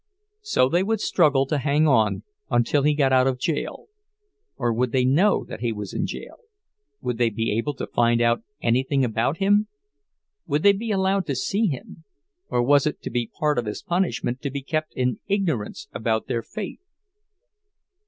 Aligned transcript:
So 0.41 0.67
they 0.67 0.81
would 0.81 0.99
struggle 0.99 1.45
to 1.45 1.59
hang 1.59 1.87
on 1.87 2.23
until 2.49 2.81
he 2.81 2.95
got 2.95 3.13
out 3.13 3.27
of 3.27 3.37
jail—or 3.37 4.73
would 4.73 4.91
they 4.93 5.05
know 5.05 5.43
that 5.45 5.59
he 5.59 5.71
was 5.71 5.93
in 5.93 6.07
jail, 6.07 6.37
would 7.01 7.19
they 7.19 7.29
be 7.29 7.55
able 7.55 7.75
to 7.75 7.85
find 7.85 8.19
out 8.19 8.41
anything 8.63 9.05
about 9.05 9.37
him? 9.37 9.67
Would 10.47 10.63
they 10.63 10.73
be 10.73 10.89
allowed 10.89 11.27
to 11.27 11.35
see 11.35 11.67
him—or 11.67 12.63
was 12.63 12.87
it 12.87 13.03
to 13.03 13.11
be 13.11 13.27
part 13.37 13.59
of 13.59 13.67
his 13.67 13.83
punishment 13.83 14.41
to 14.41 14.49
be 14.49 14.63
kept 14.63 14.91
in 14.95 15.19
ignorance 15.27 15.87
about 15.93 16.25
their 16.25 16.41
fate? 16.41 16.79